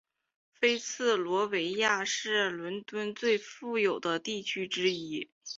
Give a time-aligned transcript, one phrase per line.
[0.55, 5.29] 菲茨罗维亚是伦敦最富裕的地区之一。